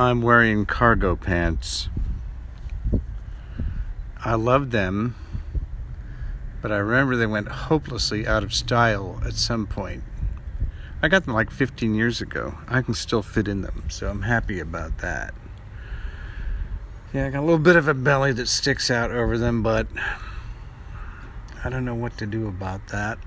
I'm 0.00 0.22
wearing 0.22 0.64
cargo 0.64 1.14
pants. 1.14 1.90
I 4.24 4.34
love 4.34 4.70
them, 4.70 5.14
but 6.62 6.72
I 6.72 6.78
remember 6.78 7.16
they 7.16 7.26
went 7.26 7.48
hopelessly 7.48 8.26
out 8.26 8.42
of 8.42 8.54
style 8.54 9.20
at 9.26 9.34
some 9.34 9.66
point. 9.66 10.02
I 11.02 11.08
got 11.08 11.26
them 11.26 11.34
like 11.34 11.50
15 11.50 11.94
years 11.94 12.22
ago. 12.22 12.54
I 12.66 12.80
can 12.80 12.94
still 12.94 13.20
fit 13.20 13.46
in 13.46 13.60
them, 13.60 13.84
so 13.90 14.08
I'm 14.08 14.22
happy 14.22 14.58
about 14.58 14.96
that. 14.98 15.34
Yeah, 17.12 17.26
I 17.26 17.30
got 17.30 17.40
a 17.40 17.44
little 17.44 17.58
bit 17.58 17.76
of 17.76 17.86
a 17.86 17.92
belly 17.92 18.32
that 18.32 18.48
sticks 18.48 18.90
out 18.90 19.10
over 19.10 19.36
them, 19.36 19.62
but 19.62 19.86
I 21.62 21.68
don't 21.68 21.84
know 21.84 21.94
what 21.94 22.16
to 22.16 22.26
do 22.26 22.48
about 22.48 22.88
that. 22.88 23.18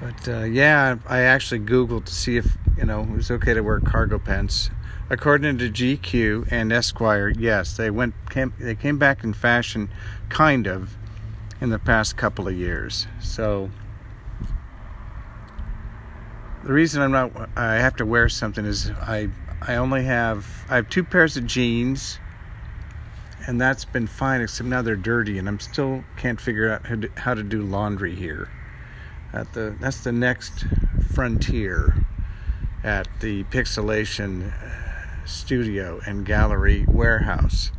But 0.00 0.28
uh, 0.28 0.42
yeah, 0.42 0.96
I 1.06 1.20
actually 1.20 1.60
Googled 1.60 2.06
to 2.06 2.12
see 2.12 2.36
if 2.36 2.56
you 2.80 2.86
know 2.86 3.02
it 3.02 3.10
was 3.10 3.30
okay 3.30 3.54
to 3.54 3.60
wear 3.60 3.78
cargo 3.78 4.18
pants. 4.18 4.70
According 5.10 5.58
to 5.58 5.68
GQ 5.68 6.50
and 6.50 6.72
Esquire, 6.72 7.28
yes, 7.28 7.76
they 7.76 7.90
went 7.90 8.14
came, 8.30 8.54
they 8.58 8.74
came 8.74 8.98
back 8.98 9.22
in 9.22 9.34
fashion, 9.34 9.90
kind 10.28 10.66
of, 10.66 10.96
in 11.60 11.70
the 11.70 11.78
past 11.78 12.16
couple 12.16 12.48
of 12.48 12.54
years. 12.54 13.06
So 13.20 13.70
the 16.64 16.72
reason 16.72 17.02
I'm 17.02 17.12
not 17.12 17.50
I 17.56 17.74
have 17.76 17.96
to 17.96 18.06
wear 18.06 18.28
something 18.28 18.64
is 18.64 18.90
I 18.90 19.28
I 19.60 19.76
only 19.76 20.04
have 20.04 20.46
I 20.68 20.76
have 20.76 20.88
two 20.88 21.04
pairs 21.04 21.36
of 21.36 21.46
jeans 21.46 22.18
and 23.46 23.60
that's 23.60 23.84
been 23.84 24.06
fine 24.06 24.40
except 24.40 24.68
now 24.68 24.82
they're 24.82 24.96
dirty 24.96 25.38
and 25.38 25.48
I'm 25.48 25.60
still 25.60 26.04
can't 26.16 26.40
figure 26.40 26.70
out 26.70 26.86
how 26.86 26.96
to, 26.96 27.10
how 27.16 27.34
to 27.34 27.42
do 27.42 27.62
laundry 27.62 28.14
here 28.14 28.50
at 29.32 29.52
the 29.54 29.74
that's 29.80 30.04
the 30.04 30.12
next 30.12 30.64
frontier 31.14 31.94
at 32.82 33.08
the 33.20 33.44
pixelation 33.44 34.52
studio 35.26 36.00
and 36.06 36.24
gallery 36.24 36.84
warehouse. 36.88 37.70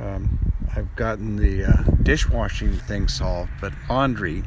Um, 0.00 0.52
I've 0.74 0.94
gotten 0.96 1.36
the 1.36 1.64
uh, 1.64 1.82
dishwashing 2.02 2.76
thing 2.76 3.08
solved 3.08 3.50
but 3.60 3.72
laundry 3.88 4.42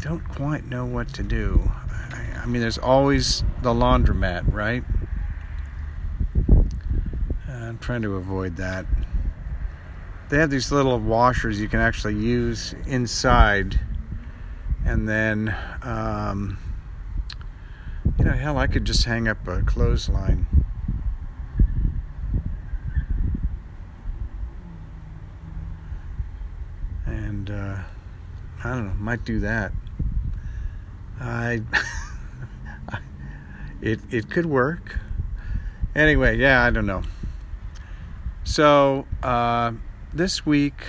don't 0.00 0.26
quite 0.28 0.64
know 0.64 0.84
what 0.84 1.12
to 1.14 1.22
do. 1.22 1.70
I, 2.10 2.40
I 2.42 2.46
mean 2.46 2.62
there's 2.62 2.78
always 2.78 3.44
the 3.62 3.72
laundromat 3.72 4.52
right? 4.52 4.84
I'm 7.48 7.78
trying 7.78 8.02
to 8.02 8.16
avoid 8.16 8.56
that. 8.56 8.86
They 10.28 10.38
have 10.38 10.50
these 10.50 10.72
little 10.72 10.98
washers 10.98 11.60
you 11.60 11.68
can 11.68 11.80
actually 11.80 12.16
use 12.16 12.74
inside 12.86 13.78
and 14.84 15.08
then 15.08 15.54
um, 15.82 16.58
you 18.18 18.24
know 18.24 18.32
hell 18.32 18.58
i 18.58 18.66
could 18.66 18.84
just 18.84 19.04
hang 19.04 19.28
up 19.28 19.46
a 19.48 19.62
clothesline. 19.62 20.46
And 27.06 27.50
uh, 27.50 27.76
i 28.64 28.70
don't 28.70 28.86
know 28.86 28.94
might 28.94 29.24
do 29.24 29.40
that. 29.40 29.72
I 31.20 31.62
it 33.80 34.00
it 34.10 34.30
could 34.30 34.46
work. 34.46 34.98
Anyway 35.94 36.36
yeah 36.38 36.62
i 36.62 36.70
don't 36.70 36.86
know. 36.86 37.02
So 38.44 39.06
uh, 39.22 39.72
this 40.12 40.44
week 40.44 40.84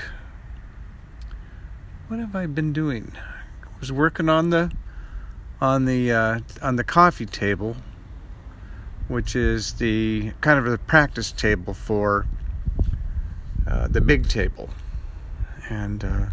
what 2.07 2.19
have 2.19 2.35
i 2.35 2.45
been 2.45 2.73
doing? 2.73 3.11
I 3.15 3.79
was 3.79 3.91
working 3.91 4.29
on 4.29 4.49
the 4.49 4.71
on 5.63 5.85
the 5.85 6.11
uh, 6.11 6.39
on 6.61 6.75
the 6.75 6.83
coffee 6.83 7.25
table, 7.25 7.77
which 9.07 9.33
is 9.33 9.75
the 9.75 10.33
kind 10.41 10.59
of 10.59 10.69
the 10.69 10.77
practice 10.77 11.31
table 11.31 11.73
for 11.73 12.25
uh, 13.65 13.87
the 13.87 14.01
big 14.01 14.27
table, 14.27 14.69
and 15.69 16.03
uh, 16.03 16.25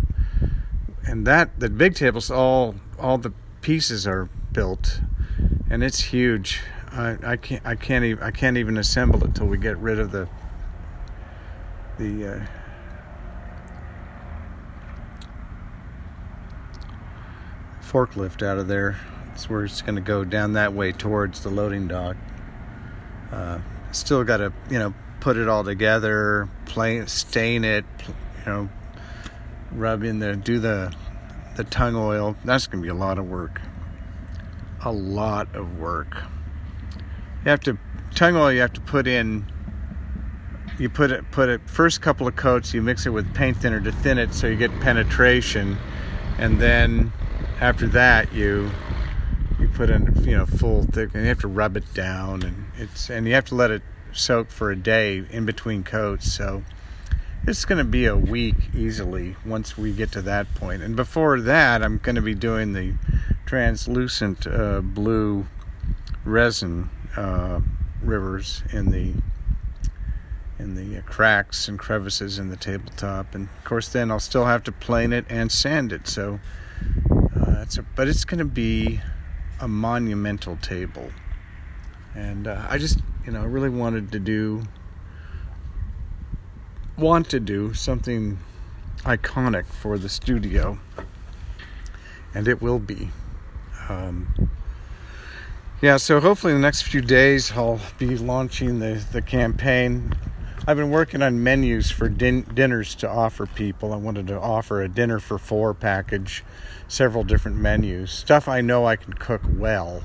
and 1.06 1.24
that 1.28 1.60
the 1.60 1.70
big 1.70 1.94
table's 1.94 2.28
all 2.28 2.74
all 2.98 3.18
the 3.18 3.32
pieces 3.60 4.04
are 4.04 4.28
built, 4.52 5.00
and 5.70 5.84
it's 5.84 6.00
huge. 6.00 6.60
I, 6.90 7.16
I 7.22 7.36
can't 7.36 7.64
I 7.64 7.76
can't 7.76 8.04
even 8.04 8.24
I 8.24 8.32
can't 8.32 8.56
even 8.56 8.76
assemble 8.78 9.22
it 9.22 9.36
till 9.36 9.46
we 9.46 9.58
get 9.58 9.78
rid 9.78 10.00
of 10.00 10.10
the 10.10 10.28
the 11.98 12.34
uh, 12.34 12.46
forklift 17.80 18.44
out 18.44 18.58
of 18.58 18.66
there. 18.66 18.98
That's 19.30 19.48
where 19.48 19.64
it's 19.64 19.82
going 19.82 19.96
to 19.96 20.02
go 20.02 20.24
down 20.24 20.52
that 20.54 20.74
way 20.74 20.92
towards 20.92 21.42
the 21.42 21.50
loading 21.50 21.88
dock. 21.88 22.16
Uh, 23.32 23.58
still 23.92 24.24
got 24.24 24.38
to, 24.38 24.52
you 24.70 24.78
know, 24.78 24.92
put 25.20 25.36
it 25.36 25.48
all 25.48 25.64
together, 25.64 26.48
play, 26.66 27.04
stain 27.06 27.64
it, 27.64 27.84
you 28.06 28.46
know, 28.46 28.68
rub 29.72 30.02
in 30.02 30.18
the, 30.18 30.36
do 30.36 30.58
the, 30.58 30.92
the 31.56 31.64
tung 31.64 31.94
oil. 31.94 32.36
That's 32.44 32.66
going 32.66 32.82
to 32.82 32.86
be 32.86 32.90
a 32.90 32.94
lot 32.94 33.18
of 33.18 33.28
work. 33.28 33.60
A 34.82 34.92
lot 34.92 35.54
of 35.54 35.78
work. 35.78 36.22
You 37.44 37.50
have 37.50 37.60
to 37.60 37.78
tung 38.14 38.36
oil. 38.36 38.52
You 38.52 38.60
have 38.60 38.72
to 38.74 38.80
put 38.80 39.06
in. 39.06 39.50
You 40.78 40.88
put 40.88 41.10
it, 41.10 41.30
put 41.30 41.50
it 41.50 41.60
first 41.68 42.00
couple 42.00 42.26
of 42.26 42.36
coats. 42.36 42.72
You 42.72 42.80
mix 42.80 43.04
it 43.04 43.10
with 43.10 43.32
paint 43.34 43.58
thinner 43.58 43.80
to 43.80 43.92
thin 43.92 44.18
it 44.18 44.32
so 44.32 44.46
you 44.46 44.56
get 44.56 44.70
penetration, 44.80 45.76
and 46.38 46.58
then 46.58 47.12
after 47.60 47.86
that 47.88 48.32
you 48.32 48.70
put 49.74 49.90
in 49.90 50.24
you 50.24 50.36
know 50.36 50.46
full 50.46 50.84
thick 50.84 51.10
and 51.14 51.22
you 51.22 51.28
have 51.28 51.40
to 51.40 51.48
rub 51.48 51.76
it 51.76 51.94
down 51.94 52.42
and 52.42 52.66
it's 52.76 53.10
and 53.10 53.26
you 53.26 53.34
have 53.34 53.44
to 53.44 53.54
let 53.54 53.70
it 53.70 53.82
soak 54.12 54.50
for 54.50 54.70
a 54.70 54.76
day 54.76 55.24
in 55.30 55.44
between 55.44 55.82
coats 55.82 56.32
so 56.32 56.62
it's 57.46 57.64
going 57.64 57.78
to 57.78 57.84
be 57.84 58.04
a 58.04 58.16
week 58.16 58.56
easily 58.74 59.34
once 59.46 59.78
we 59.78 59.92
get 59.92 60.12
to 60.12 60.20
that 60.20 60.52
point. 60.56 60.82
And 60.82 60.94
before 60.94 61.40
that 61.40 61.82
i'm 61.82 61.98
going 61.98 62.16
to 62.16 62.22
be 62.22 62.34
doing 62.34 62.72
the 62.72 62.94
translucent 63.46 64.46
uh, 64.46 64.80
blue 64.80 65.46
resin 66.24 66.90
uh, 67.16 67.60
rivers 68.02 68.62
in 68.72 68.90
the 68.90 69.14
in 70.58 70.74
the 70.74 71.00
cracks 71.02 71.68
and 71.68 71.78
crevices 71.78 72.38
in 72.38 72.50
the 72.50 72.56
tabletop. 72.56 73.34
And 73.34 73.48
of 73.58 73.64
course 73.64 73.88
then 73.88 74.10
i'll 74.10 74.20
still 74.20 74.44
have 74.44 74.64
to 74.64 74.72
plane 74.72 75.12
it 75.12 75.24
and 75.28 75.50
sand 75.50 75.92
it 75.92 76.06
so 76.06 76.40
it's 77.70 77.78
a, 77.78 77.82
but 77.82 78.08
it's 78.08 78.24
going 78.24 78.38
to 78.38 78.44
be 78.44 79.00
a 79.60 79.68
monumental 79.68 80.56
table. 80.56 81.10
And 82.14 82.48
uh, 82.48 82.66
I 82.68 82.78
just, 82.78 83.00
you 83.24 83.32
know, 83.32 83.44
really 83.44 83.68
wanted 83.68 84.10
to 84.12 84.18
do, 84.18 84.62
want 86.98 87.30
to 87.30 87.40
do 87.40 87.74
something 87.74 88.38
iconic 89.04 89.66
for 89.66 89.98
the 89.98 90.08
studio. 90.08 90.78
And 92.34 92.48
it 92.48 92.60
will 92.62 92.78
be. 92.78 93.10
Um, 93.88 94.50
yeah, 95.82 95.96
so 95.96 96.20
hopefully 96.20 96.52
in 96.52 96.60
the 96.60 96.66
next 96.66 96.82
few 96.82 97.00
days 97.00 97.52
I'll 97.52 97.80
be 97.98 98.16
launching 98.16 98.78
the, 98.78 99.04
the 99.12 99.22
campaign. 99.22 100.14
I've 100.70 100.76
been 100.76 100.90
working 100.90 101.20
on 101.20 101.42
menus 101.42 101.90
for 101.90 102.08
din- 102.08 102.42
dinners 102.54 102.94
to 102.94 103.10
offer 103.10 103.44
people. 103.44 103.92
I 103.92 103.96
wanted 103.96 104.28
to 104.28 104.38
offer 104.38 104.82
a 104.82 104.88
dinner 104.88 105.18
for 105.18 105.36
four 105.36 105.74
package, 105.74 106.44
several 106.86 107.24
different 107.24 107.56
menus, 107.56 108.12
stuff 108.12 108.46
I 108.46 108.60
know 108.60 108.86
I 108.86 108.94
can 108.94 109.14
cook 109.14 109.42
well. 109.56 110.00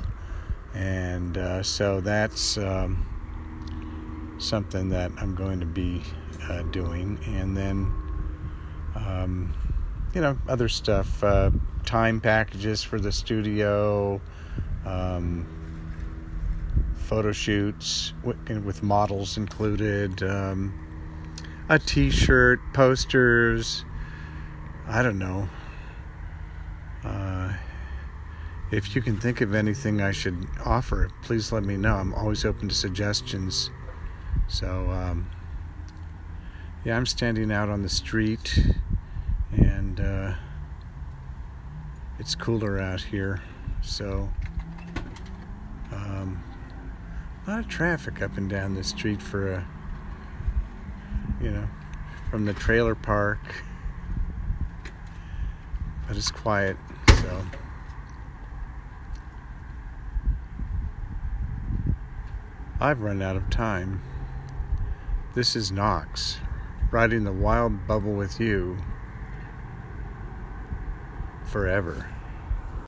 And 0.73 1.37
uh, 1.37 1.61
so 1.61 2.01
that's 2.01 2.57
um, 2.57 3.05
something 4.39 4.89
that 4.89 5.11
I'm 5.19 5.35
going 5.35 5.59
to 5.59 5.67
be 5.67 6.01
uh, 6.49 6.63
doing. 6.63 7.19
And 7.27 7.55
then, 7.55 7.93
um, 8.95 9.53
you 10.15 10.21
know, 10.21 10.35
other 10.47 10.67
stuff, 10.67 11.23
uh, 11.23 11.51
time 11.85 12.19
packages 12.19 12.81
for 12.81 12.99
the 12.99 13.11
studio. 13.11 14.19
Um, 14.83 15.45
photo 16.95 17.31
shoots 17.31 18.13
with 18.23 18.81
models 18.83 19.37
included, 19.37 20.23
um, 20.23 20.73
a 21.69 21.79
t 21.79 22.09
shirt, 22.09 22.59
posters. 22.73 23.85
I 24.87 25.01
don't 25.01 25.19
know. 25.19 25.49
Uh, 27.03 27.53
if 28.71 28.95
you 28.95 29.01
can 29.01 29.19
think 29.19 29.41
of 29.41 29.53
anything 29.53 30.01
I 30.01 30.11
should 30.11 30.47
offer, 30.65 31.09
please 31.21 31.51
let 31.51 31.63
me 31.63 31.77
know. 31.77 31.95
I'm 31.95 32.13
always 32.13 32.45
open 32.45 32.67
to 32.69 32.75
suggestions. 32.75 33.69
So, 34.47 34.89
um, 34.89 35.29
yeah, 36.83 36.97
I'm 36.97 37.05
standing 37.05 37.51
out 37.51 37.69
on 37.69 37.81
the 37.81 37.89
street 37.89 38.59
and 39.51 39.99
uh, 39.99 40.33
it's 42.19 42.35
cooler 42.35 42.79
out 42.79 43.01
here. 43.01 43.41
So, 43.81 44.29
um, 45.91 46.43
a 47.45 47.49
lot 47.49 47.59
of 47.59 47.67
traffic 47.67 48.21
up 48.21 48.37
and 48.37 48.49
down 48.49 48.75
the 48.75 48.83
street 48.83 49.21
for 49.21 49.51
a 49.51 49.67
you 51.41 51.51
know 51.51 51.67
from 52.31 52.45
the 52.45 52.53
trailer 52.53 52.95
park 52.95 53.63
but 56.07 56.17
it's 56.17 56.31
quiet 56.31 56.77
so 57.21 57.45
I've 62.77 63.01
run 63.01 63.21
out 63.21 63.37
of 63.37 63.49
time. 63.49 64.01
This 65.33 65.55
is 65.55 65.71
Knox, 65.71 66.39
riding 66.91 67.23
the 67.23 67.31
wild 67.31 67.87
bubble 67.87 68.11
with 68.11 68.39
you 68.39 68.77
forever. 71.45 72.14